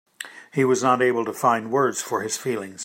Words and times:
He 0.51 0.65
was 0.65 0.81
not 0.81 1.03
able 1.03 1.25
to 1.25 1.31
find 1.31 1.69
words 1.71 2.01
for 2.01 2.23
his 2.23 2.35
feelings. 2.35 2.79